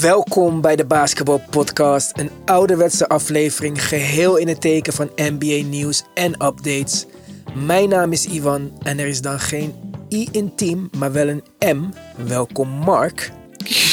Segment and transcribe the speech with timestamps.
[0.00, 6.04] Welkom bij de Basketball Podcast, een ouderwetse aflevering geheel in het teken van NBA nieuws
[6.14, 7.06] en updates.
[7.54, 9.74] Mijn naam is Ivan en er is dan geen
[10.10, 11.42] I in team, maar wel een
[11.76, 11.90] M.
[12.26, 13.30] Welkom Mark.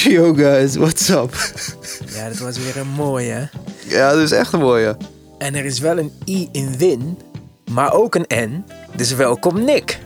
[0.03, 1.35] Yo guys, what's up?
[2.13, 3.49] Ja, dat was weer een mooie.
[3.87, 4.97] Ja, dat is echt een mooie.
[5.37, 7.17] En er is wel een I in win,
[7.71, 8.63] maar ook een N.
[8.95, 10.02] Dus welkom Nick.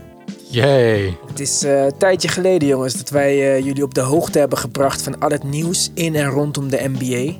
[0.49, 1.17] Yay.
[1.27, 4.57] Het is eh, een tijdje geleden, jongens, dat wij eh, jullie op de hoogte hebben
[4.57, 7.33] gebracht van al het nieuws in en rondom de NBA.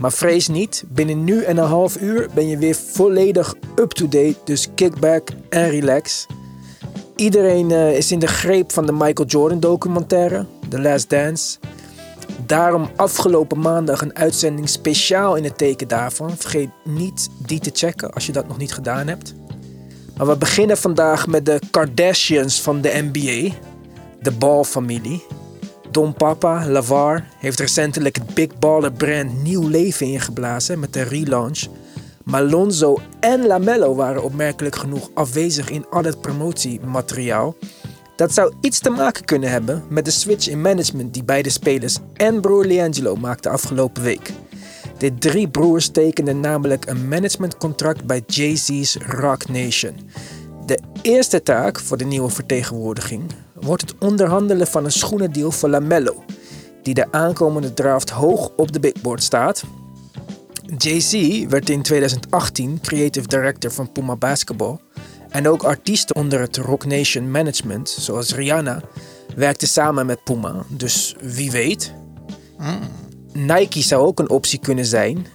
[0.00, 4.68] Maar vrees niet, binnen nu en een half uur ben je weer volledig up-to-date, dus
[4.74, 6.26] kick back en relax.
[7.16, 11.58] Iedereen eh, is in de greep van de Michael Jordan documentaire, The Last Dance.
[12.46, 16.36] Daarom afgelopen maandag een uitzending speciaal in het teken daarvan.
[16.36, 19.34] Vergeet niet die te checken als je dat nog niet gedaan hebt.
[20.18, 23.54] We beginnen vandaag met de Kardashians van de NBA.
[24.22, 25.24] De Ball-familie.
[25.90, 31.66] Don Papa, Lavar, heeft recentelijk het Big Baller brand nieuw leven ingeblazen met de relaunch.
[32.24, 37.56] Maar Lonzo en Lamello waren opmerkelijk genoeg afwezig in al het promotiemateriaal.
[38.16, 41.98] Dat zou iets te maken kunnen hebben met de switch in management die beide spelers
[42.14, 44.32] en broer Liangelo maakten afgelopen week.
[44.98, 50.10] De drie broers tekenden namelijk een managementcontract bij Jay-Z's Rock Nation.
[50.66, 53.22] De eerste taak voor de nieuwe vertegenwoordiging
[53.54, 56.24] wordt het onderhandelen van een schoenendeal voor Lamello,
[56.82, 59.64] die de aankomende draft hoog op de big board staat.
[60.76, 64.76] Jay-Z werd in 2018 creative director van Puma Basketball
[65.28, 68.82] en ook artiesten onder het Rock Nation management, zoals Rihanna,
[69.36, 71.92] werkten samen met Puma, dus wie weet.
[73.46, 75.26] Nike zou ook een optie kunnen zijn.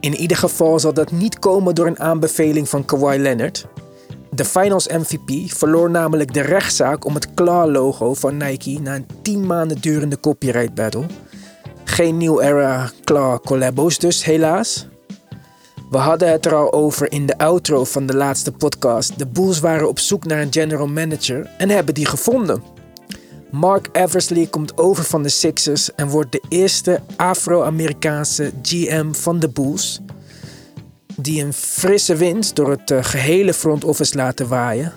[0.00, 3.66] In ieder geval zal dat niet komen door een aanbeveling van Kawhi Leonard.
[4.30, 9.46] De Finals MVP verloor namelijk de rechtszaak om het Claw-logo van Nike na een 10
[9.46, 11.06] maanden durende copyright battle.
[11.84, 14.86] Geen New Era Claw collabos dus, helaas.
[15.90, 19.18] We hadden het er al over in de outro van de laatste podcast.
[19.18, 22.62] De Bulls waren op zoek naar een general manager en hebben die gevonden.
[23.52, 29.48] Mark Eversley komt over van de Sixers en wordt de eerste Afro-Amerikaanse GM van de
[29.48, 30.00] Bulls.
[31.16, 34.92] Die een frisse wind door het eh, gehele front office laten waaien.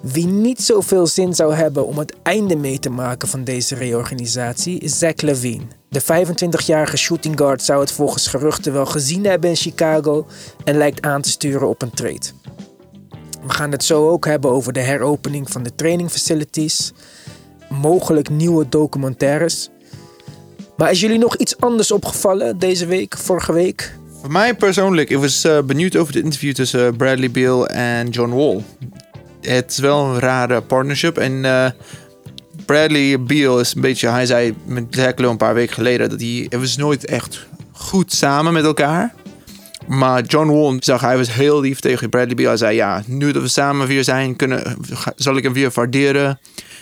[0.00, 4.78] Wie niet zoveel zin zou hebben om het einde mee te maken van deze reorganisatie
[4.78, 5.64] is Zach Levine.
[5.88, 10.26] De 25-jarige shooting guard zou het volgens geruchten wel gezien hebben in Chicago
[10.64, 12.26] en lijkt aan te sturen op een trade.
[13.46, 16.92] We gaan het zo ook hebben over de heropening van de training facilities,
[17.68, 19.68] mogelijk nieuwe documentaires.
[20.76, 23.96] Maar is jullie nog iets anders opgevallen deze week, vorige week?
[24.20, 28.08] Voor mij persoonlijk, ik was eh, benieuwd over het interview tussen eh, Bradley Beal en
[28.08, 28.64] John Wall.
[29.40, 31.18] Het is wel een rare partnership.
[31.18, 31.70] En eh,
[32.66, 36.46] Bradley Beal is een beetje, hij zei met Lowe een paar weken geleden dat hij,
[36.48, 39.14] het was nooit echt goed samen met elkaar.
[39.86, 42.48] Maar John Wall zag, hij was heel lief tegen Bradley Beal.
[42.48, 44.76] Hij zei, ja, nu dat we samen weer zijn, kunnen,
[45.16, 46.38] zal ik hem weer waarderen.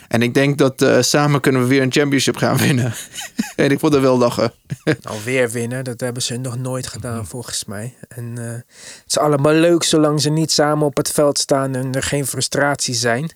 [0.08, 2.92] En ik denk dat eh, samen kunnen we weer een championship gaan winnen.
[3.56, 4.52] en ik vond het wel lachen.
[5.02, 7.94] Alweer winnen, dat hebben ze nog nooit gedaan volgens mij.
[8.08, 11.92] En eh, het is allemaal leuk zolang ze niet samen op het veld staan en
[11.92, 13.32] er geen frustratie zijn.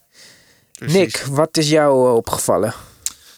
[0.87, 2.75] Nick, wat is jou eh, opgevallen?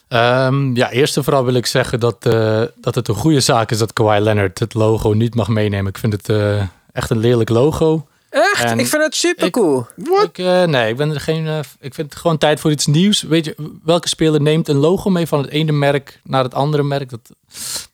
[0.08, 3.70] Ehm, ja, eerst en vooral wil ik zeggen dat, eh, dat het een goede zaak
[3.70, 5.86] is dat Kawhi Leonard het logo niet mag meenemen.
[5.86, 8.06] Ik vind het eh, echt een lelijk logo.
[8.32, 8.64] Echt?
[8.64, 9.86] En ik vind het super cool.
[10.22, 11.46] Ik, eh, nee, ik ben er geen.
[11.46, 13.22] eh, ik vind het gewoon tijd voor iets nieuws.
[13.22, 16.82] Weet je, welke speler neemt een logo mee van het ene merk naar het andere
[16.82, 17.10] merk?
[17.10, 17.20] Dat,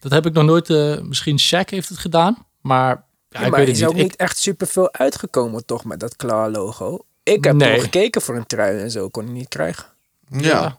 [0.01, 0.71] dat heb ik nog nooit.
[0.71, 4.03] eh, misschien Shaq heeft het gedaan, maar ja, ik maar weet is het ook niet.
[4.03, 6.99] niet echt super veel uitgekomen toch met dat Klaar logo.
[7.23, 7.73] Ik heb Nee.
[7.73, 9.85] nog gekeken voor een trui en zo kon ik niet krijgen.
[10.31, 10.79] Ik, ja.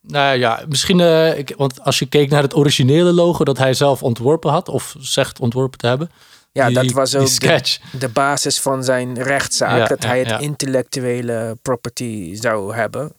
[0.00, 1.00] Nou ja, misschien.
[1.00, 4.68] eh, ik, want als je keek naar het originele logo dat hij zelf ontworpen had,
[4.68, 6.10] of zegt ontworpen te hebben.
[6.56, 7.40] Ja, die- dat was ook
[7.98, 9.76] de, basis van zijn rechtszaak.
[9.78, 10.38] Ja, dat hij het ja.
[10.38, 13.12] intellectuele property zou hebben.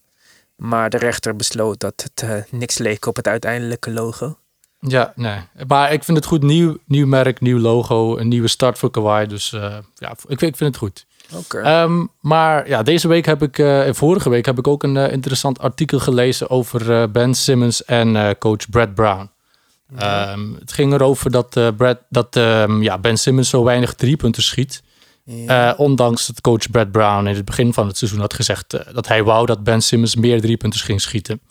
[0.55, 4.37] Maar de rechter besloot dat het eh, niks leek op het uiteindelijke logo.
[4.79, 5.39] Ja, nee.
[5.67, 6.43] Maar ik vind het goed.
[6.43, 9.25] Nieuw, nieuw merk, nieuw logo, een nieuwe start voor Kawhi.
[9.25, 9.61] Dus eh,
[9.95, 11.05] ja, ik, vind- ik vind het goed.
[11.33, 11.59] Oké.
[11.59, 15.59] Ehm, maar ja, deze week heb ik, en vorige week heb ik ook een interessant
[15.59, 19.29] artikel gelezen over Ben Simmons en coach Brad Brown.
[19.95, 24.43] Ehm, het ging erover dat, eh, Brad, dat ehm, ja, Ben Simmons zo weinig driepunten
[24.43, 24.83] schiet.
[25.23, 25.71] Ja.
[25.71, 28.93] Eh, ondanks dat coach Brad Brown in het begin van het seizoen had gezegd eh,
[28.93, 31.41] dat hij wou dat Ben Simmons meer driepunters ging schieten.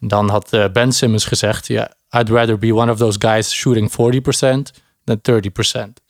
[0.00, 4.72] Dan had Ben Simmons gezegd: ja, I'd rather be one of those guys shooting 40%
[5.04, 6.00] than 30%.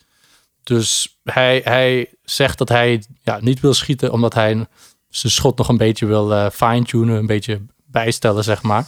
[0.62, 4.66] Dus hij, hij zegt dat hij ja, niet wil schieten omdat hij
[5.08, 8.86] zijn schot nog een beetje wil fine-tunen, een beetje bijstellen, zeg maar.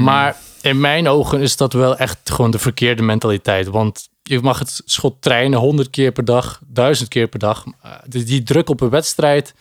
[0.00, 3.66] Maar in mijn ogen is dat wel echt gewoon de verkeerde mentaliteit.
[3.66, 7.64] Want je mag het schot trainen 100 keer per dag, 1000 keer per dag.
[7.66, 9.54] Uh, die, die druk op een wedstrijd,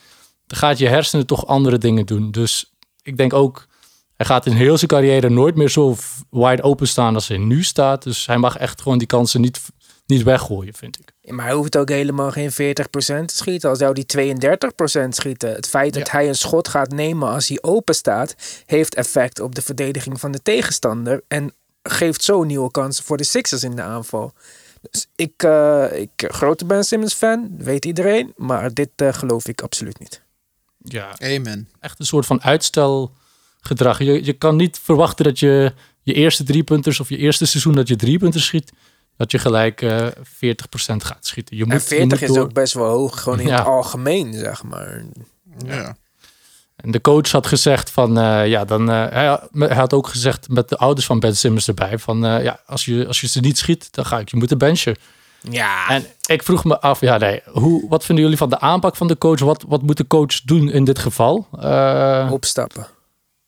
[0.48, 2.32] dan gaat je hersenen toch andere dingen doen.
[2.32, 3.68] Dus ik denk ook,
[4.16, 5.96] hij gaat in heel zijn carrière nooit meer zo
[6.30, 8.04] wide open staan als hij nu staat.
[8.04, 9.62] Dus hij mag echt gewoon die kansen niet,
[10.06, 11.11] niet weggooien, vind ik.
[11.26, 12.56] Maar hij hoeft ook helemaal geen 40%
[13.26, 13.70] te schieten.
[13.70, 14.04] Al zou hij
[15.06, 15.54] 32% schieten.
[15.54, 16.12] Het feit dat Ja.
[16.14, 18.36] hij een schot gaat nemen als hij open staat,
[18.66, 21.22] heeft effect op de verdediging van de tegenstander.
[21.28, 21.54] En
[21.84, 24.34] geeft zo nieuwe kansen voor de Sixers in de aanval.
[24.92, 28.34] Dus ik, eh ik grote Ben Simmons fan, weet iedereen.
[28.36, 30.22] Maar dit eh, geloof ik absoluut niet.
[30.78, 31.70] Ja, Amen.
[31.80, 33.98] echt een soort van uitstelgedrag.
[34.00, 37.74] Je, je kan niet verwachten dat je je eerste drie punters of je eerste seizoen
[37.76, 38.72] dat je drie punten schiet,
[39.18, 40.12] dat je gelijk eh 40%
[40.98, 41.58] gaat schieten.
[41.58, 42.44] Je moet, en je 40 moet is door.
[42.46, 43.58] ook best wel hoog, gewoon in Ja.
[43.58, 45.04] het algemeen, zeg maar.
[45.66, 45.96] Ja.
[46.76, 50.50] En de coach had gezegd van, eh, ja, dan, eh, hij, hij had ook gezegd
[50.50, 53.40] met de ouders van Ben Simmons erbij, van, eh, ja, als je, als je ze
[53.40, 54.96] niet schiet, dan ga ik je moeten benchen.
[55.50, 58.96] Ja, En ik vroeg me af, ja, nee, hoe, wat vinden jullie van de aanpak
[58.96, 59.40] van de coach?
[59.40, 61.48] Wat, wat moet de coach doen in dit geval?
[61.60, 62.88] Eh, opstappen.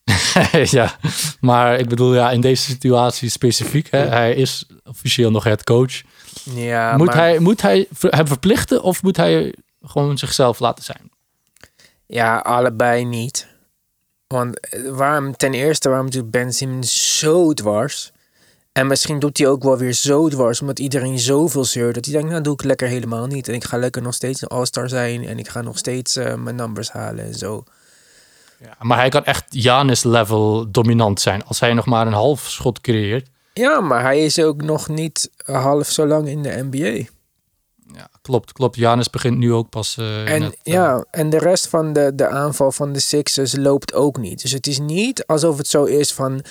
[0.78, 0.98] ja,
[1.40, 6.02] maar ik bedoel, ja, in deze situatie specifiek, hè, hij is officieel nog head coach.
[6.44, 11.12] Ja, moet, maar- hij, moet hij hem verplichten of moet hij gewoon zichzelf laten zijn?
[12.06, 13.48] Ja, allebei niet.
[14.28, 18.12] Want eh, waarom, ten eerste, waarom doet Ben Simmons zo dwars?
[18.72, 22.14] En misschien doet hij ook wel weer zo dwars, omdat iedereen zoveel zeurt, dat hij
[22.14, 23.48] denkt, nou doe ik lekker helemaal niet.
[23.48, 26.36] En ik ga lekker nog steeds een all-star zijn en ik ga nog steeds eh,
[26.36, 27.64] mijn numbers halen en zo.
[28.64, 31.46] Ja, maar hij kan echt Janis-level dominant zijn.
[31.46, 33.30] Als hij nog maar een half schot creëert.
[33.54, 37.06] Ja, maar hij is ook nog niet half zo lang in de NBA.
[37.96, 38.76] Ja, klopt, klopt.
[38.76, 39.98] Janis begint nu ook pas.
[39.98, 43.56] eh, En net, eh, ja, en de rest van de, de aanval van de Sixers
[43.56, 44.42] loopt ook niet.
[44.42, 46.42] Dus het is niet alsof het zo is van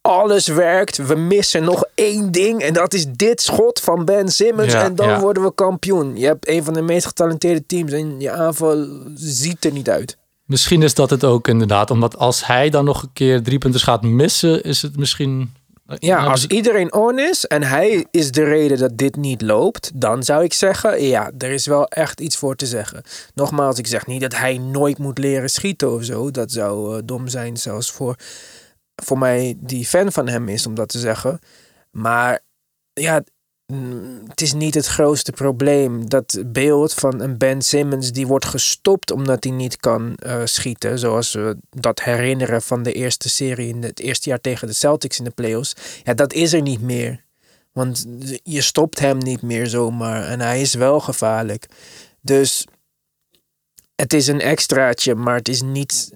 [0.00, 0.96] alles werkt.
[0.96, 4.94] We missen nog één ding en dat is dit schot van Ben Simmons Ja, en
[4.94, 5.20] dan ja.
[5.20, 6.16] worden we kampioen.
[6.16, 10.18] Je hebt een van de meest getalenteerde teams en je aanval ziet er niet uit.
[10.50, 11.90] Misschien is dat het ook inderdaad.
[11.90, 15.52] Omdat als hij dan nog een keer drie punten gaat missen, is het misschien.
[15.98, 19.42] Ja, Nou, als dus- iedereen on is en hij is de reden dat dit niet
[19.42, 23.02] loopt, dan zou ik zeggen, ja, er is wel echt iets voor te zeggen.
[23.34, 26.30] Nogmaals, ik zeg niet dat hij nooit moet leren schieten of zo.
[26.30, 28.16] Dat zou eh, dom zijn, zelfs voor,
[29.02, 31.38] voor mij die fan van hem is om dat te zeggen.
[31.90, 32.40] Maar
[32.92, 33.22] ja,
[34.28, 36.08] het is niet het grootste probleem.
[36.08, 40.98] Dat beeld van een Ben Simmons die wordt gestopt omdat hij niet kan eh, schieten.
[40.98, 45.18] Zoals we dat herinneren van de eerste serie in het eerste jaar tegen de Celtics
[45.18, 45.74] in de playoffs.
[46.02, 47.24] Ja, dat is er niet meer.
[47.72, 48.06] Want
[48.42, 50.24] je stopt hem niet meer zomaar.
[50.24, 51.66] En hij is wel gevaarlijk.
[52.20, 52.66] Dus
[53.94, 56.12] het is een extraatje, maar het is niet,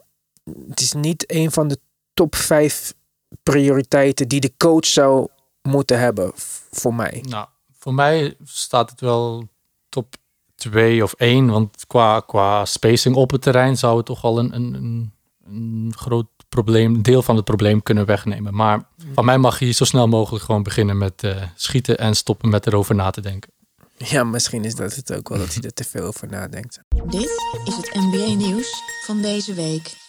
[0.68, 1.78] het is niet een van de
[2.14, 2.94] top vijf
[3.42, 5.28] prioriteiten die de coach zou
[5.68, 6.32] moeten hebben
[6.70, 7.24] voor mij.
[7.28, 7.46] Nou,
[7.78, 9.48] voor mij staat het wel
[9.88, 10.16] top
[10.54, 11.46] 2 of 1.
[11.46, 15.12] Want qua, qua spacing op het terrein zou het toch al een, een, een,
[15.44, 18.54] een groot probleem, deel van het probleem kunnen wegnemen.
[18.54, 22.48] Maar van mij mag hij zo snel mogelijk gewoon beginnen met eh, schieten en stoppen
[22.48, 23.52] met erover na te denken.
[23.96, 26.80] Ja, misschien is dat het ook wel dat hij er te veel over nadenkt.
[27.06, 27.30] Dit
[27.64, 30.03] is het NBA-nieuws van deze week.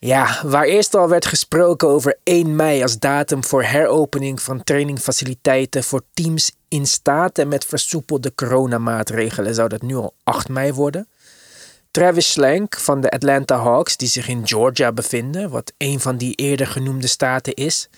[0.00, 5.84] Ja, waar eerst al werd gesproken over 1 mei als datum voor heropening van trainingfaciliteiten
[5.84, 11.08] voor teams in staten met versoepelde coronamaatregelen, zou dat nu al 8 mei worden.
[11.90, 16.34] Travis Slank van de Atlanta Hawks, die zich in Georgia bevinden, wat een van die
[16.34, 17.88] eerder genoemde staten is,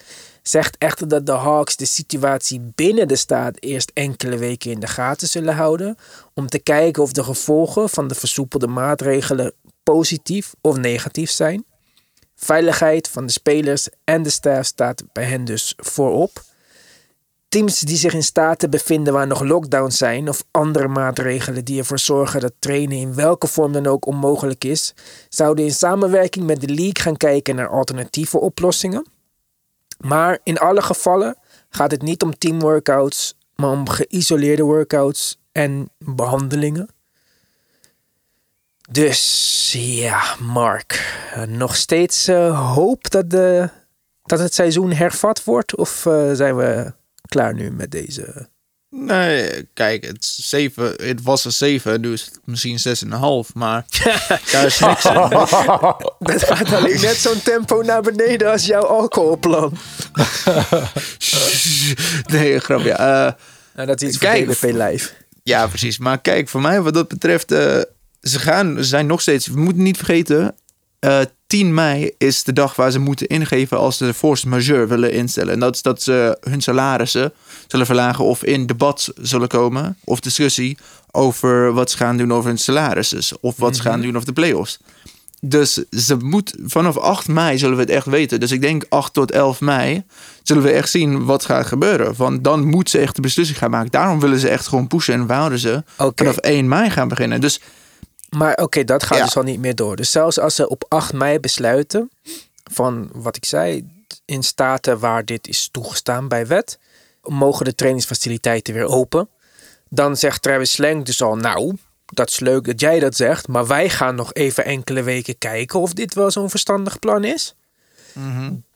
[0.43, 4.87] zegt echter dat de Hawks de situatie binnen de staat eerst enkele weken in de
[4.87, 5.97] gaten zullen houden,
[6.35, 9.53] om te kijken of de gevolgen van de versoepelde maatregelen
[9.83, 11.65] positief of negatief zijn.
[12.43, 16.43] Veiligheid van de spelers en de staf staat bij hen dus voorop.
[17.49, 21.99] Teams die zich in staten bevinden waar nog lockdowns zijn of andere maatregelen die ervoor
[21.99, 24.95] zorgen dat trainen in welke vorm dan ook onmogelijk is,
[25.29, 29.07] zouden in samenwerking met de league gaan kijken naar alternatieve oplossingen.
[29.99, 31.37] Maar in alle gevallen
[31.71, 36.89] gaat het niet om teamworkouts, maar om geïsoleerde workouts en behandelingen.
[38.93, 41.17] Dus ja, Mark.
[41.35, 43.69] eh, nog steeds eh, hoop dat de
[44.23, 45.77] dat het seizoen hervat wordt?
[45.77, 46.93] Of eh, zijn we
[47.29, 48.49] klaar nu met deze?
[48.91, 52.79] Nee, kijk, het, zeven, het was een 7, nu is het misschien
[53.09, 53.53] 6,5.
[53.55, 53.85] Maar
[54.53, 55.03] daar is niks.
[56.19, 59.73] Dat gaat alleen net zo'n tempo naar beneden als jouw alcoholplan.
[62.27, 62.95] Nee, grapje.
[63.75, 65.11] Nou, dat is iets Kijk, voor Live.
[65.43, 65.99] ja, precies.
[65.99, 67.55] Maar kijk, voor mij wat dat betreft,
[68.21, 70.55] ze gaan, ze zijn nog steeds, we moeten niet vergeten,
[70.99, 74.87] eh 10 mei is de dag waar ze moeten ingeven als ze de force majeure
[74.87, 75.53] willen instellen.
[75.53, 77.33] En dat is dat ze hun salarissen
[77.67, 80.79] zullen verlagen of in debat zullen komen of discussie
[81.11, 84.33] over wat ze gaan doen over hun salarissen of wat ze gaan doen over de
[84.33, 84.79] play-offs.
[85.41, 88.41] Dus ze moet, vanaf 8 mei zullen we het echt weten.
[88.41, 90.05] Dus ik denk 8 tot 11 mei
[90.43, 92.15] zullen we echt zien wat gaat gebeuren.
[92.17, 93.91] Want dan moet ze echt de beslissing gaan maken.
[93.91, 97.41] Daarom willen ze echt gewoon pushen en wouden ze vanaf 1 mei gaan beginnen.
[97.41, 97.61] Dus
[98.31, 99.25] Maar oké, dat gaat Ja.
[99.25, 99.97] dus al niet meer door.
[99.97, 102.11] Dus zelfs als ze op 8 mei besluiten,
[102.73, 103.89] van wat ik zei,
[104.25, 106.79] in staten waar dit is toegestaan bij wet,
[107.23, 109.29] mogen de trainingsfaciliteiten weer open.
[109.89, 113.67] Dan zegt Travis Slang dus al, nou, dat is leuk dat jij dat zegt, maar
[113.67, 117.55] wij gaan nog even enkele weken kijken of dit wel zo'n verstandig plan is.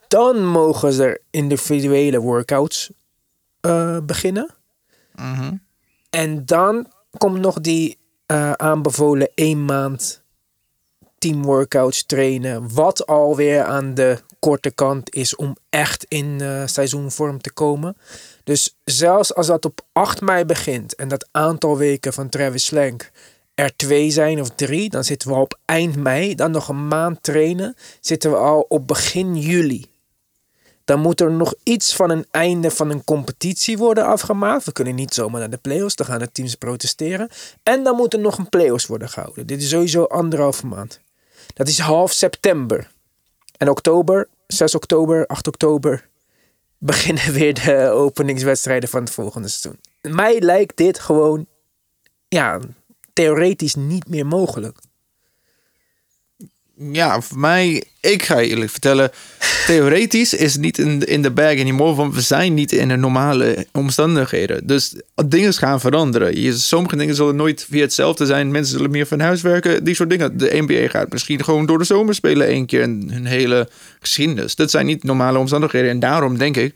[0.07, 2.89] Dan mogen ze individuele workouts
[3.61, 4.49] eh, beginnen.
[6.09, 10.23] En dan komt nog die eh, aanbevolen één maand
[11.17, 12.73] teamworkouts trainen.
[12.73, 17.97] Wat alweer aan de korte kant is om echt in eh, seizoenvorm te komen.
[18.43, 23.11] Dus zelfs als dat op 8 mei begint en dat aantal weken van Travis Slank
[23.55, 26.35] er twee zijn of drie, dan zitten we op eind mei.
[26.35, 29.85] Dan nog een maand trainen, zitten we al op begin juli.
[30.85, 34.65] Dan moet er nog iets van een einde van een competitie worden afgemaakt.
[34.65, 35.95] We kunnen niet zomaar naar de play-offs.
[35.95, 37.29] Dan gaan de teams protesteren.
[37.63, 39.47] En dan moet er nog een play-offs worden gehouden.
[39.47, 40.99] Dit is sowieso anderhalve maand.
[41.53, 42.91] Dat is half september.
[43.57, 46.07] En oktober, 6 oktober, 8 oktober...
[46.77, 49.79] beginnen weer de openingswedstrijden van het volgende seizoen.
[50.01, 51.47] Mij lijkt dit gewoon...
[52.27, 52.59] ja,
[53.13, 54.79] theoretisch niet meer mogelijk.
[56.77, 59.11] Ja, voor mij, ik ga je eerlijk vertellen,
[59.67, 63.67] theoretisch is niet in, in de bag anymore, want we zijn niet in de normale
[63.71, 64.67] omstandigheden.
[64.67, 66.41] Dus dingen gaan veranderen.
[66.41, 68.51] Je, sommige dingen zullen nooit weer hetzelfde zijn.
[68.51, 70.37] Mensen zullen meer van huis werken, die soort dingen.
[70.37, 74.55] De NBA gaat misschien gewoon door de zomer spelen één keer in hun hele geschiedenis.
[74.55, 75.89] Dat zijn niet normale omstandigheden.
[75.89, 76.75] En daarom denk ik,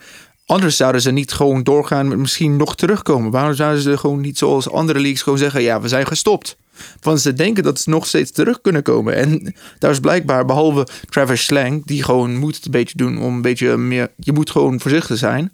[0.49, 3.31] Anders zouden ze niet gewoon doorgaan met misschien nog terugkomen.
[3.31, 5.61] Waarom zouden ze gewoon niet zoals andere leagues gewoon zeggen...
[5.61, 6.57] ja, we zijn gestopt.
[7.01, 9.15] Want ze denken dat ze nog steeds terug kunnen komen.
[9.15, 11.85] En daar is blijkbaar, behalve Travis Slang...
[11.85, 14.11] die gewoon moet het een beetje doen om een beetje meer...
[14.15, 15.53] je moet gewoon voorzichtig zijn.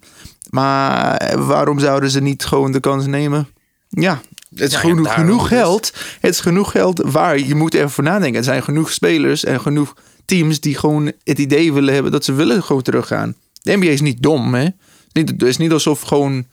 [0.49, 3.47] Maar waarom zouden ze niet gewoon de kans nemen?
[3.89, 4.21] Ja,
[4.55, 5.57] het is Ja, genoeg dus.
[5.57, 5.93] geld.
[6.19, 8.37] Het is genoeg geld waar je moet even voor nadenken.
[8.37, 10.59] Er zijn genoeg spelers en genoeg teams...
[10.59, 13.35] die gewoon het idee willen hebben dat ze willen gewoon teruggaan.
[13.61, 14.67] De NBA is niet dom, hè?
[15.23, 16.45] Het is niet alsof gewoon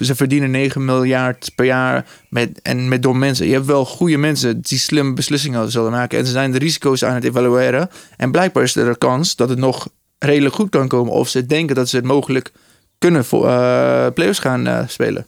[0.00, 3.46] ze verdienen 9 miljard per jaar met, en met dom mensen.
[3.46, 6.18] Je hebt wel goede mensen die slimme beslissingen zullen maken.
[6.18, 7.90] En ze zijn de risico's aan het evalueren.
[8.16, 11.12] En blijkbaar is er een kans dat het nog redelijk goed kan komen.
[11.12, 12.52] Of ze denken dat ze het mogelijk
[12.98, 15.26] kunnen voor eh players gaan eh, spelen.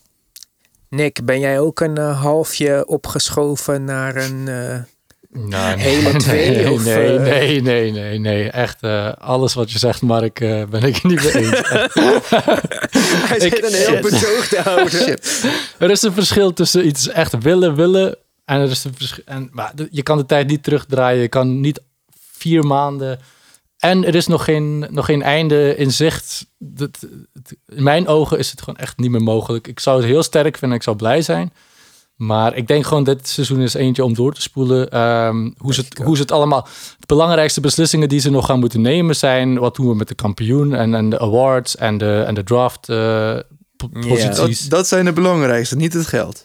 [0.88, 4.48] Nick, ben jij ook een eh, halfje opgeschoven naar een...
[5.36, 7.22] eh, Nee, Hele twee, nee, of, nee, eh?
[7.22, 8.50] nee, nee, nee, nee.
[8.50, 11.60] Echt, eh, alles wat je zegt, Mark, eh, ben ik niet mee eens.
[13.28, 14.02] Hij zit een heel shit.
[14.02, 15.18] betoog te houden.
[15.78, 18.16] er is een verschil tussen iets echt willen, willen.
[18.44, 19.24] En er is een verschil.
[19.26, 21.20] En, maar je kan de tijd niet terugdraaien.
[21.20, 21.80] Je kan niet
[22.36, 23.20] vier maanden.
[23.78, 26.46] En er is nog geen, nog geen einde in zicht.
[26.58, 27.06] Dat,
[27.66, 29.66] in mijn ogen is het gewoon echt niet meer mogelijk.
[29.66, 30.78] Ik zou het heel sterk vinden.
[30.78, 31.52] Ik zou blij zijn.
[32.16, 34.90] Maar ik denk gewoon dit seizoen is eentje om door te spoelen.
[34.90, 36.62] Ehm, hoe, ze het, hoe ze het allemaal.
[36.98, 39.58] De belangrijkste beslissingen die ze nog gaan moeten nemen zijn.
[39.58, 42.88] Wat doen we met de kampioen en, en de awards en de, en de draft
[42.88, 43.38] eh,
[43.76, 44.60] posities.
[44.60, 46.44] Dat, dat zijn de belangrijkste, niet het geld.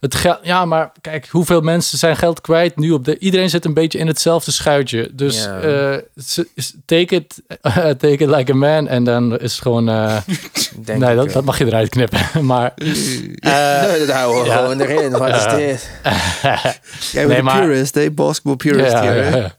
[0.00, 3.18] Het geld, ja, maar kijk, hoeveel mensen zijn geld kwijt nu op de.
[3.18, 5.10] Iedereen zit een beetje in hetzelfde schuitje.
[5.12, 5.60] Dus Ja.
[5.60, 5.98] eh,
[6.84, 7.42] take it,
[7.98, 8.88] take it like a man.
[8.88, 9.88] En dan is het gewoon.
[9.88, 10.16] eh,
[10.84, 12.20] Denk nee, ik dat, dat mag je eruit knippen.
[12.46, 13.36] Maar Nee,
[14.06, 14.56] dat houden we ja.
[14.56, 15.10] gewoon erin.
[15.10, 15.90] Wat is dit?
[16.02, 18.10] Jij Nee, bent maar- een purist, hè?
[18.10, 19.28] Basketball purist ja, hier, hè?
[19.28, 19.54] ja, ja.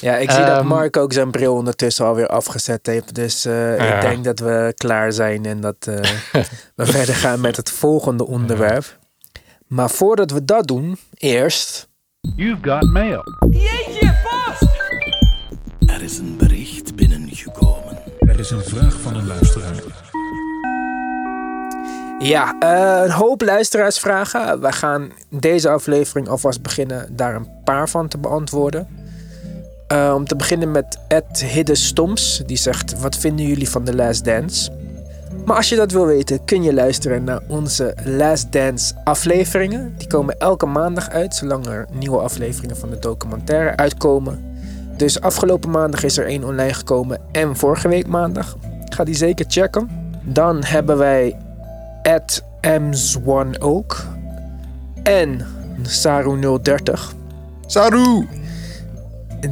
[0.00, 3.14] Ja, ik zie dat Ehm, Mark ook zijn bril ondertussen alweer afgezet heeft.
[3.14, 3.94] Dus eh, Ja.
[3.94, 5.94] ik denk dat we klaar zijn en dat eh,
[6.74, 8.98] we verder gaan met het volgende onderwerp.
[9.70, 11.88] Maar voordat we dat doen, eerst...
[12.36, 13.22] You've got mail.
[15.86, 17.98] Er is een bericht binnengekomen.
[18.18, 19.74] Er is een vraag van een luisteraar.
[22.18, 24.60] Ja, eh, een hoop luisteraarsvragen.
[24.60, 28.88] We gaan deze aflevering alvast beginnen daar een paar van te beantwoorden.
[29.86, 32.42] Eh, om te beginnen met Ed Hidde Stoms.
[32.46, 34.79] Die zegt, wat vinden jullie van The Last Dance?
[35.44, 39.94] Maar als je dat wil weten, kun je luisteren naar onze Last Dance afleveringen.
[39.98, 44.50] Die komen elke maandag uit, zolang er nieuwe afleveringen van de documentaire uitkomen.
[44.96, 48.56] Dus afgelopen maandag is er één online gekomen en vorige week maandag.
[48.84, 49.88] Ga die zeker checken.
[50.24, 51.36] Dan hebben wij
[52.02, 53.96] at Ems1 ook.
[55.02, 55.40] En
[55.82, 57.16] Saru030.
[57.66, 58.26] Saru!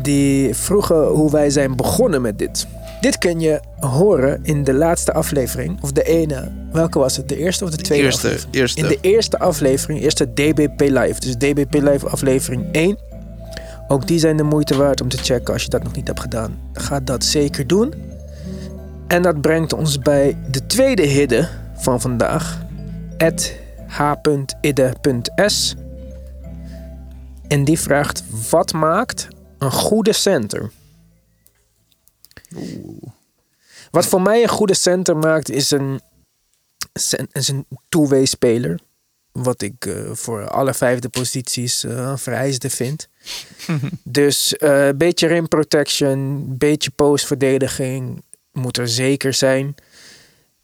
[0.02, 2.66] Die vroegen hoe wij zijn begonnen met dit.
[3.00, 5.82] Dit kun je horen in de laatste aflevering.
[5.82, 6.48] Of de ene.
[6.72, 7.28] Welke was het?
[7.28, 8.54] De eerste of de tweede Eerste, aflevering?
[8.54, 8.80] eerste.
[8.80, 11.20] In de eerste aflevering, eerste DBP Live.
[11.20, 12.98] Dus DBP Live aflevering 1.
[13.88, 16.20] Ook die zijn de moeite waard om te checken als je dat nog niet hebt
[16.20, 16.58] gedaan.
[16.72, 17.94] Ga dat zeker doen.
[19.06, 22.58] En dat brengt ons bij de tweede hidde van vandaag.
[23.86, 25.74] h.idde.s.
[27.48, 29.28] En die vraagt: wat maakt
[29.58, 30.70] een goede center?
[33.90, 36.00] Wat voor mij een goede center maakt, is een,
[37.32, 38.80] is een two-way speler.
[39.32, 43.08] Wat ik eh, voor alle vijfde posities eh, een vereiste vind.
[44.02, 49.74] dus eh, een beetje rim protection, een beetje postverdediging moet er zeker zijn.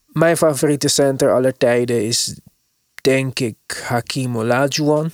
[0.06, 2.38] Mijn favoriete center aller tijden is
[3.00, 5.12] denk ik Hakim Olajuwon.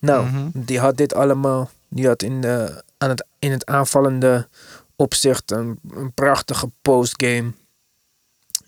[0.00, 1.70] Nou, die had dit allemaal.
[1.88, 4.48] Die had in, de, aan het, in het aanvallende
[4.96, 7.52] opzicht een, een prachtige postgame.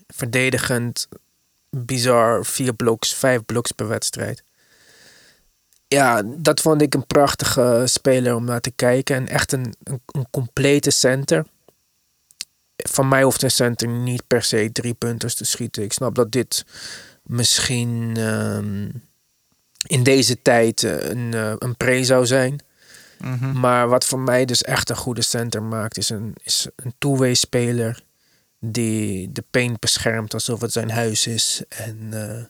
[0.07, 1.07] Verdedigend,
[1.69, 4.43] bizar, vier bloks, vijf bloks per wedstrijd.
[5.87, 9.15] Ja, dat vond ik een prachtige speler om naar te kijken.
[9.15, 11.45] En echt een, een, complete center.
[12.75, 15.83] Van mij hoeft een center niet per se drie punters te schieten.
[15.83, 16.65] Ik snap dat dit
[17.23, 18.89] misschien ehm,
[19.87, 22.59] in deze tijd een, eh, een pre zou zijn.
[23.53, 27.33] Maar wat voor mij dus echt een goede center maakt, is een, is een two-way
[27.33, 28.03] speler
[28.59, 31.63] die de paint beschermt alsof het zijn huis is.
[31.67, 32.43] En eh,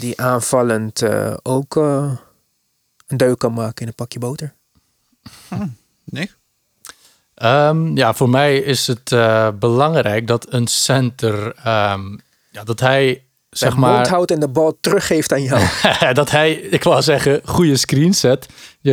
[0.00, 2.12] die aanvallend eh, ook eh,
[3.06, 4.54] een deuk kan maken in een pakje boter.
[6.04, 6.36] Nick?
[7.34, 12.18] Ehm, ja, voor mij is het eh, belangrijk dat een center, ehm,
[12.50, 15.62] ja, dat hij zeg Zijn mond maar, houdt en de bal teruggeeft aan jou.
[16.14, 18.46] dat hij, ik wou zeggen, goede screen zet.
[18.80, 18.92] Je,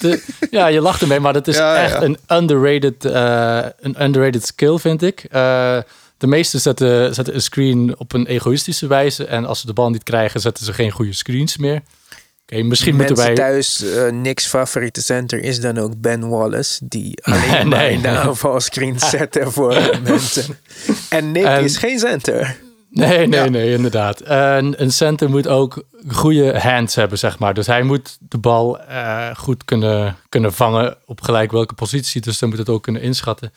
[0.00, 2.02] de- ja, je lacht ermee, maar dat is Ja, echt ja.
[2.02, 5.24] een underrated, eh, een underrated skill, vind ik.
[5.30, 5.78] Eh,
[6.18, 9.24] de meesten zetten, zetten een screen op een egoïstische wijze.
[9.26, 11.80] En als ze de bal niet krijgen, zetten ze geen goede screens meer.
[12.42, 13.34] Oké, misschien moeten wij...
[13.34, 16.78] thuis, eh Nick's favoriete center is dan ook Ben Wallace.
[16.88, 20.58] Die alleen maar nee, in de aanvalscreen zetten voor mensen.
[21.08, 22.56] En Nick En- is geen center.
[22.94, 24.20] Nee, nee, nee, inderdaad.
[24.20, 27.54] En een center moet ook goede hands hebben, zeg maar.
[27.54, 32.20] Dus hij moet de bal eh, goed kunnen, kunnen vangen op gelijk welke positie.
[32.20, 33.52] Dus dan moet het ook kunnen inschatten.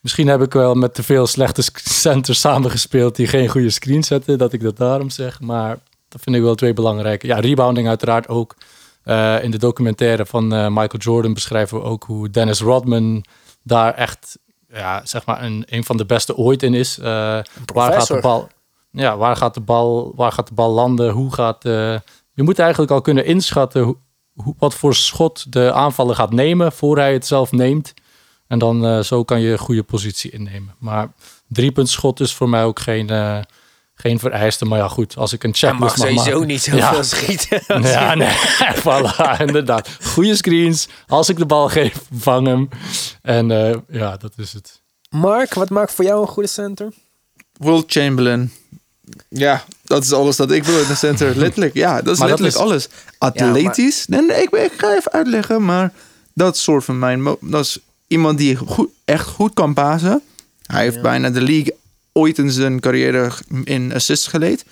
[0.00, 4.38] Misschien heb ik wel met te veel slechte centers samengespeeld die geen goede screen zetten,
[4.38, 5.40] dat ik dat daarom zeg.
[5.40, 7.26] Maar dat vind ik wel twee belangrijke.
[7.26, 8.56] Ja, rebounding uiteraard ook.
[9.02, 13.24] Eh, in de documentaire van eh, Michael Jordan beschrijven we ook hoe Dennis Rodman
[13.62, 14.38] daar echt,
[14.68, 16.96] ja, zeg maar, een, een van de beste ooit in is.
[16.96, 18.48] Waar gaat de bal?
[18.90, 21.10] Ja, waar gaat de bal, waar gaat de bal landen?
[21.10, 21.64] Hoe gaat.
[21.64, 21.72] eh,
[22.32, 23.82] je moet eigenlijk al kunnen inschatten
[24.34, 27.94] hoe, wat voor schot de aanvaller gaat nemen voor hij het zelf neemt.
[28.46, 30.74] En dan eh, zo kan je een goede positie innemen.
[30.78, 31.12] Maar
[31.48, 33.38] driepuntschot is voor mij ook geen, eh,
[33.94, 34.64] geen vereiste.
[34.64, 36.46] Maar ja, goed, als ik een mag checklist mag sowieso maken.
[36.46, 37.02] niet zoveel Ja.
[37.02, 37.60] schieten.
[37.90, 38.32] Ja, nee,
[38.84, 39.96] voilà, inderdaad.
[40.04, 40.88] Goede screens.
[41.06, 42.68] Als ik de bal geef, vang hem.
[43.22, 44.82] En eh, ja, dat is het.
[45.10, 46.92] Mark, wat maakt voor jou een goede center?
[47.52, 48.52] Will Chamberlain.
[49.28, 51.36] Ja, dat is alles dat ik wil in de center.
[51.44, 52.88] Letterlijk, ja, dat is Maar dat letterlijk is- alles.
[53.18, 54.06] Atletisch.
[54.06, 55.92] Nee, nee, ik, ik ga even uitleggen, maar
[56.34, 57.36] dat soort van mijn...
[57.40, 60.22] Dat is iemand die goed, echt goed kan pasen.
[60.66, 61.74] Hij heeft bijna de league
[62.12, 63.30] ooit in zijn carrière
[63.64, 64.64] in assists geleid.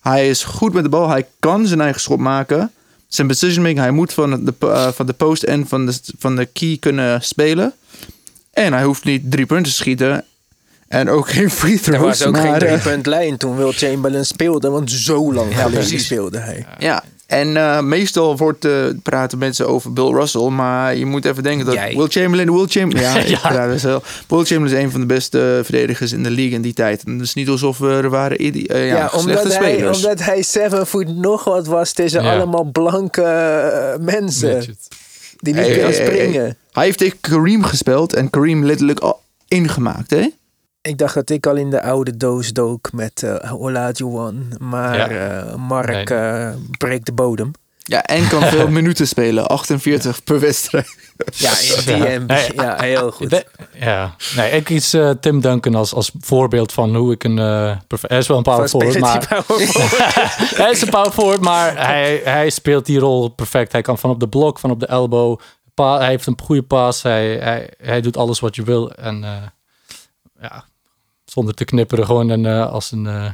[0.00, 1.08] Hij is goed met de bal.
[1.08, 2.70] Hij kan zijn eigen schot maken.
[3.08, 6.36] Zijn decision making, hij moet van de, eh, van de post en van de, van
[6.36, 7.72] de key kunnen spelen.
[8.50, 10.24] En hij hoeft niet drie punten te schieten.
[10.90, 12.00] En ook geen free Er throws.
[12.00, 15.72] was ook geen maar, eh, drie-punt lijn toen Will Chamberlain speelde, want zo lang geleden
[15.72, 16.04] precies.
[16.04, 16.66] speelde hij.
[16.78, 18.72] Ja, en eh, meestal wordt, eh,
[19.02, 21.94] praten mensen over Bill Russell, maar je moet even denken dat Jij.
[21.96, 23.66] Will Chamberlain, Will Chamberlain, ja, Ja.
[23.68, 24.02] dus wel.
[24.28, 27.02] Will Chamberlain is een van de beste verdedigers in de league in die tijd.
[27.04, 29.96] En het is niet alsof we er waren eh, ja, Ja, slechte omdat, hij, spelers.
[29.96, 32.34] omdat hij seven foot nog wat was tussen Ja.
[32.36, 33.22] allemaal blanke
[34.00, 34.88] mensen Midget.
[35.38, 36.40] die niet Hey, kunnen hey, hey, springen.
[36.42, 36.54] hey.
[36.72, 40.26] Hij heeft tegen Kareem gespeeld en Kareem letterlijk al ingemaakt, hè?
[40.82, 45.08] Ik dacht dat ik al in de oude doos dook met eh Olajuwon, maar Ja.
[45.08, 46.18] eh, Mark Nee.
[46.18, 47.50] eh, breekt de bodem.
[47.78, 49.46] Ja, en kan veel minuten spelen.
[49.48, 50.96] 48 per wedstrijd.
[51.34, 52.18] Ja, in die Ja.
[52.18, 52.38] NBA.
[52.54, 53.30] Ja, heel goed.
[53.30, 57.38] De- ja, nee, ik kies eh, Tim Duncan als, als voorbeeld van hoe ik een...
[57.38, 59.26] eh hij is wel een power Van forward, maar...
[59.46, 60.56] power forward.
[60.62, 63.72] hij is een power forward, maar hij, hij speelt die rol perfect.
[63.72, 65.38] Hij kan van op de blok, van op de elbow.
[65.74, 67.02] Pa, hij heeft een goede pass.
[67.02, 68.92] Hij, hij, hij doet alles wat je wil.
[68.92, 69.30] En eh,
[70.40, 70.64] ja,
[71.24, 73.30] zonder te knipperen, gewoon een, eh, als een eh,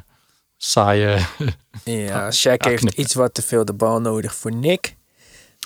[0.57, 1.19] saaie...
[1.85, 3.01] Ja, Shaq Ja, heeft knippen.
[3.01, 4.97] iets wat te veel de bal nodig voor Nick.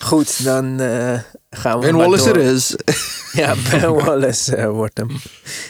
[0.03, 2.35] Goed, dan eh, gaan we En maar Wallace door.
[2.35, 2.75] er is.
[3.31, 5.09] Ja, Ben Wallace wordt hem.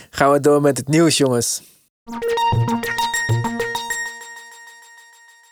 [0.10, 1.62] Gaan we door met het nieuws, jongens.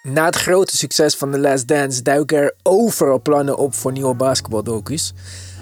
[0.03, 4.13] Na het grote succes van The Last Dance duiken er overal plannen op voor nieuwe
[4.15, 5.13] basketbaldocu's.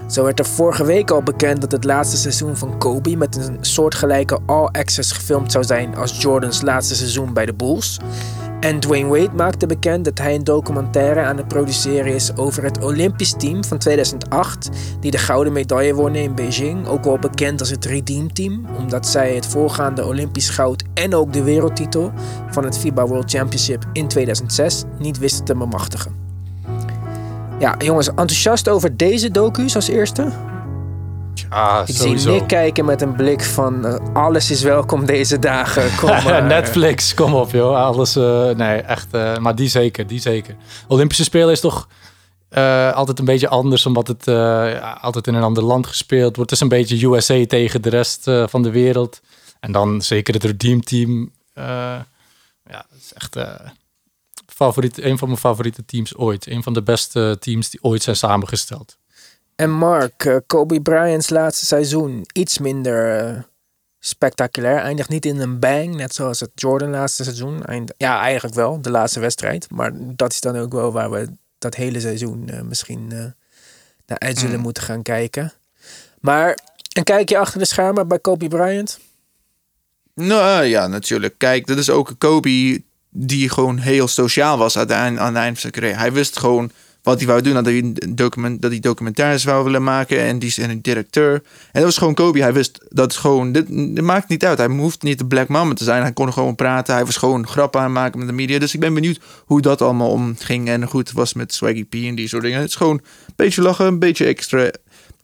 [0.07, 3.57] Zo werd er vorige week al bekend dat het laatste seizoen van Kobe met een
[3.61, 7.99] soortgelijke all-access gefilmd zou zijn als Jordans laatste seizoen bij de Bulls.
[8.59, 12.83] En Dwayne Wade maakte bekend dat hij een documentaire aan het produceren is over het
[12.83, 17.69] Olympisch team van 2008, die de gouden medaille wonnen in Beijing, ook wel bekend als
[17.69, 22.11] het Redeem Team, omdat zij het voorgaande Olympisch goud en ook de wereldtitel
[22.49, 26.26] van het FIBA World Championship in 2006 niet wisten te bemachtigen.
[27.59, 30.31] Ja, jongens, enthousiast over deze docu's als eerste?
[31.49, 32.29] Ah, Ik sowieso.
[32.29, 35.97] zie Nick kijken met een blik van eh, alles is welkom deze dagen.
[35.97, 36.43] Kom maar.
[36.43, 37.75] Netflix, kom op joh.
[37.85, 39.13] Alles, eh, nee, echt.
[39.13, 40.55] eh, maar die zeker, die zeker.
[40.87, 41.87] Olympische Spelen is toch
[42.93, 44.27] altijd een beetje anders, omdat het
[45.01, 46.51] altijd in een ander land gespeeld wordt.
[46.51, 49.19] Het is een beetje USA tegen de rest van de wereld.
[49.59, 51.31] En dan zeker het Redeem Team.
[51.53, 51.63] eh,
[52.65, 53.35] ja, dat is echt
[54.57, 56.47] favoriet, een van mijn favoriete teams ooit.
[56.47, 58.97] Een van de beste teams die ooit zijn samengesteld.
[59.55, 63.41] En Mark, eh, Kobe Bryant's laatste seizoen iets minder eh,
[63.99, 64.77] spectaculair.
[64.77, 67.65] Eindigt niet in een bang, net zoals het Jordan laatste seizoen.
[67.65, 69.69] Eind- ja, eigenlijk wel, de laatste wedstrijd.
[69.71, 73.17] Maar dat is dan ook wel waar we dat hele seizoen eh, misschien eh,
[74.05, 75.53] naar uit zullen moeten gaan kijken.
[76.19, 76.57] Maar
[76.93, 78.99] een kijkje achter de schermen bij Kobe Bryant.
[80.13, 81.37] Nou ja, natuurlijk.
[81.37, 82.83] Kijk, dat is ook Kobe
[83.19, 85.97] die gewoon heel sociaal was aan het eind, van zijn carrière.
[85.97, 86.71] Hij wist gewoon
[87.07, 87.53] wat hij wou doen.
[87.53, 90.19] Dat hij, document, dat hij documentaires wou willen maken.
[90.19, 91.33] En die is een directeur.
[91.33, 92.41] En dat was gewoon Kobe.
[92.41, 93.51] Hij wist dat gewoon...
[93.51, 94.57] Dit, maakt niet uit.
[94.57, 96.01] Hij hoeft niet de Black Mama te zijn.
[96.01, 96.93] Hij kon gewoon praten.
[96.93, 98.59] Hij was gewoon grappen aan het maken met de media.
[98.59, 100.67] Dus ik ben benieuwd hoe dat allemaal omging.
[100.69, 102.59] En goed was met Swaggy P en die soort dingen.
[102.59, 103.85] Het is gewoon een beetje lachen.
[103.85, 104.71] Een beetje extra.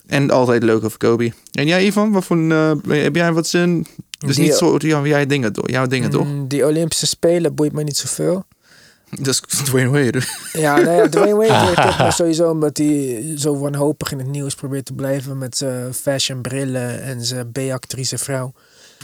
[0.07, 1.31] En altijd leuk over Kobe.
[1.51, 2.11] En jij, Ivan?
[2.11, 2.51] Wat voor, een,
[2.91, 3.85] eh, heb jij wat zin?
[4.19, 6.25] Dus Die- niet zo ja, jij dingen, door- jouw dingen toch?
[6.27, 8.43] Mm, die Olympische Spelen boeit me niet zoveel.
[9.21, 10.21] Dat is Dwayne Wade.
[10.53, 14.55] Ja, nou ja, Dwayne Wade irriteert me sowieso omdat hij zo wanhopig in het nieuws
[14.55, 18.53] probeert te blijven met zijn fashion brillen en zijn B-actrice vrouw.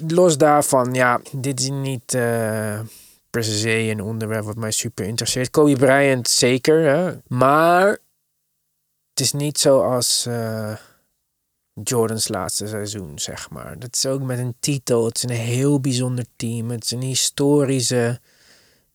[0.08, 2.80] Los daarvan, ja, dit is niet eh,
[3.30, 5.50] per se een onderwerp wat mij super interesseert.
[5.50, 7.12] Kobe Bryant zeker, hè?
[7.28, 7.98] maar
[9.20, 10.76] het is niet zoals eh,
[11.84, 13.80] Jordans laatste seizoen, zeg maar.
[13.80, 15.06] Dat is ook met een titel.
[15.06, 16.70] Het is een heel bijzonder team.
[16.70, 18.20] Het is een historische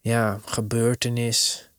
[0.01, 1.71] ja, gebeurtenis.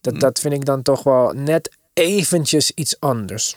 [0.00, 3.56] Dat, dat vind ik dan toch wel net eventjes iets anders.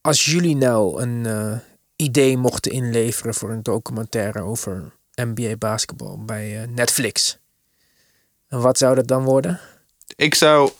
[0.00, 1.58] Als jullie nou een eh,
[1.96, 7.38] idee mochten inleveren voor een documentaire over NBA basketbal bij eh, Netflix.
[8.48, 9.60] En wat zou dat dan worden?
[10.16, 10.70] Ik zou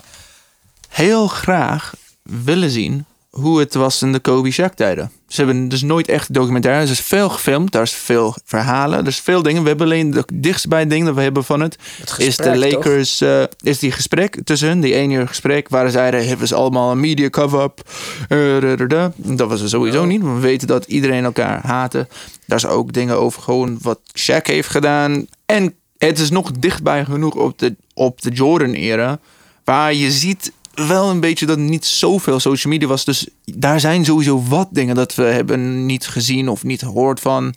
[0.89, 1.93] heel graag
[2.23, 5.11] willen zien hoe het was in de Kobe Shaq tijden.
[5.29, 6.91] Ze hebben dus nooit echt documentaires.
[6.91, 9.63] Er is veel gefilmd, daar is veel verhalen, er is veel dingen.
[9.63, 12.59] We hebben alleen de dichtstbij ding dat we hebben van het, Het is de?
[12.59, 16.39] Lakers, eh, is die gesprek tussen hun, die één uur gesprek, waar ze zeiden, het
[16.39, 17.81] was allemaal een media cover-up.
[18.29, 19.13] Eh, da, da, da.
[19.17, 22.09] Dat was er sowieso niet, want we weten dat iedereen elkaar haatte.
[22.47, 25.27] Daar is ook dingen over gewoon wat Shaq heeft gedaan.
[25.47, 29.19] En het is nog dichtbij genoeg op de, op de Jordan-era,
[29.65, 33.05] waar je ziet wel een beetje dat niet zoveel social media was.
[33.05, 37.55] Dus daar zijn sowieso wat dingen dat we hebben niet gezien of niet gehoord van.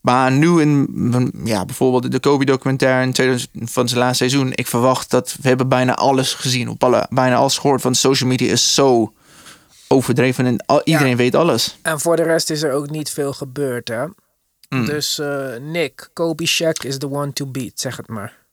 [0.00, 0.88] Maar nu in
[1.44, 4.52] ja, bijvoorbeeld de Kobe documentaire in 2000 van zijn laatste seizoen.
[4.54, 6.68] Ik verwacht dat we hebben bijna alles gezien.
[6.68, 7.82] Op alle, bijna alles gehoord.
[7.82, 9.12] Want social media is zo
[9.88, 11.78] overdreven en al- iedereen weet alles.
[11.82, 14.04] En voor de rest is er ook niet veel gebeurd, hè?
[14.68, 14.84] Mm.
[14.86, 18.44] Dus eh, Nick, Kobe Shaq is the one to beat, zeg het maar.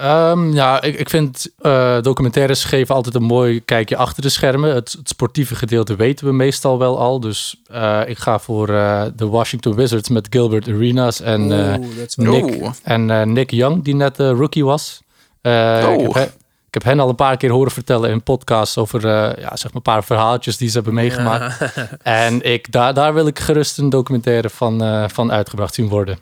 [0.00, 4.74] Ehm, ja, ik, ik vind eh, documentaires geven altijd een mooi kijkje achter de schermen.
[4.74, 7.20] Het, het sportieve gedeelte weten we meestal wel al.
[7.20, 11.96] Dus eh, ik ga voor eh, de Washington Wizards met Gilbert Arenas en, eh, Oeh,
[11.98, 12.32] dat is wel...
[12.32, 15.00] Nick, en eh, Nick Young, die net rookie was.
[15.40, 15.92] Eh, Oh.
[15.94, 16.30] ik, heb he-
[16.66, 19.62] ik heb hen al een paar keer horen vertellen in podcasts over eh, ja, zeg
[19.62, 21.72] maar een paar verhaaltjes die ze hebben meegemaakt.
[22.02, 26.18] En ik, daar, daar wil ik gerust een documentaire van, eh, van uitgebracht zien worden.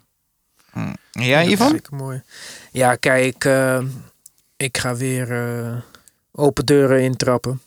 [1.12, 1.71] Ja, Dat is Ivan?
[1.71, 2.23] zeker mooi.
[2.73, 3.83] Ja, kijk, eh,
[4.57, 5.77] ik ga weer eh,
[6.33, 7.61] open deuren intrappen.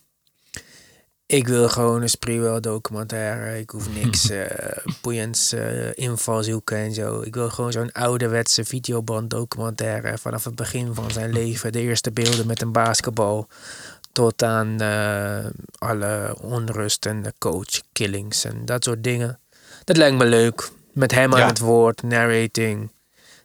[1.25, 3.59] Ik wil gewoon een Sprewell documentaire.
[3.59, 7.21] Ik hoef niks eh boeiends eh, invalshoeken en zo.
[7.21, 11.71] Ik wil gewoon zo'n ouderwetse videoband documentaire vanaf het begin van zijn leven.
[11.71, 13.47] De eerste beelden met een basketbal
[14.11, 14.77] tot aan
[15.77, 19.39] alle onrust en de coach killings en dat soort dingen.
[19.83, 20.69] Dat lijkt me leuk.
[20.93, 21.41] Met hem Ja.
[21.41, 22.91] aan het woord, narrating.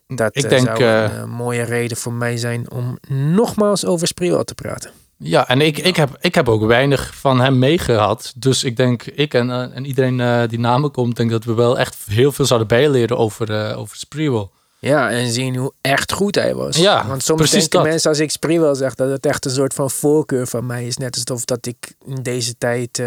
[0.06, 3.84] Dat Ik eh, denk, zou een eh, eh, mooie reden voor mij zijn om nogmaals
[3.84, 4.90] over Sprewell te praten.
[5.18, 8.32] Ja, en ik, ik, heb, ik heb ook weinig van hem meegehad.
[8.36, 11.78] Dus ik denk, ik en, en iedereen die na me komt, denk dat we wel
[11.78, 14.48] echt heel veel zouden bijleren over, eh over Sprewell.
[14.78, 16.76] Ja, en zien hoe echt goed hij was.
[16.76, 17.82] Ja, Want soms denken dat.
[17.82, 20.96] mensen als ik Sprewell zeg dat het echt een soort van voorkeur van mij is.
[20.96, 23.02] Net alsof dat ik in deze tijd,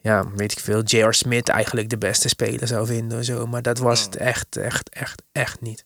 [0.00, 1.12] ja, weet ik veel, J.R.
[1.12, 3.18] Smith eigenlijk de beste speler zou vinden.
[3.18, 3.46] of Zo.
[3.46, 5.84] Maar dat was het echt, echt, echt, echt niet.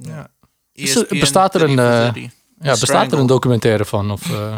[0.00, 0.28] Ja.
[0.72, 2.24] Is er- bestaat er een, eh,
[2.60, 4.10] Ja, bestaat er een documentaire van?
[4.10, 4.56] Of eh,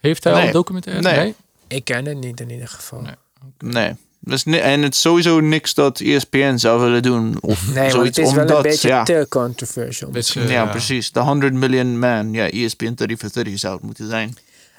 [0.00, 1.02] heeft hij al een documentaire?
[1.02, 1.34] Nee.
[1.68, 3.00] Ik ken het niet in ieder geval.
[3.00, 3.14] Nee.
[3.58, 3.94] Nee.
[4.20, 7.36] Dus, en het is sowieso niks dat ESPN zou willen doen.
[7.40, 10.10] Of Nee, zoiets, het is wel een beetje ja, te controversial.
[10.10, 10.66] Beetje, ja, ja.
[10.66, 11.12] precies.
[11.12, 12.32] De 100 million man.
[12.32, 14.36] Ja, ESPN 30 for 30 zou het moeten zijn.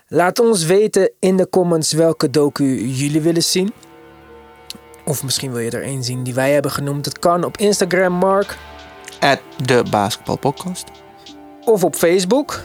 [0.08, 3.74] Laat ons weten in de comments welke docu jullie willen zien.
[5.06, 7.06] Of misschien wil je er één zien die wij hebben genoemd.
[7.06, 8.58] Het kan op Instagram, Mark.
[9.20, 10.86] At de basketbalpodcast.
[11.66, 12.62] Of op Facebook.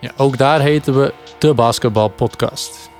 [0.00, 2.90] Ja, ook daar heten we de Basketbal Podcast.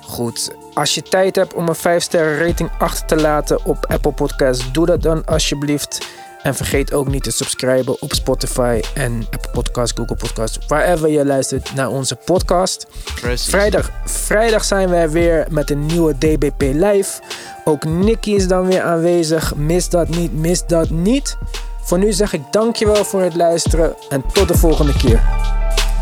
[0.00, 4.12] Goed, als je tijd hebt om een 5 sterren rating achter te laten op Apple
[4.12, 6.06] Podcasts, doe dat dan alsjeblieft.
[6.42, 11.24] En vergeet ook niet te subscriben op Spotify en Apple Podcasts, Google Podcasts, wherever je
[11.24, 12.86] luistert naar onze podcast.
[13.20, 13.50] Precies.
[13.50, 17.20] Vrijdag, vrijdag zijn we er weer met een nieuwe DBP Live.
[17.64, 19.54] Ook Nicky is dan weer aanwezig.
[19.54, 21.36] Mis dat niet, mis dat niet.
[21.84, 25.22] Voor nu zeg ik dankjewel voor het luisteren en tot de volgende keer.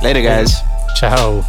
[0.00, 0.62] Later guys.
[0.94, 1.42] Ciao.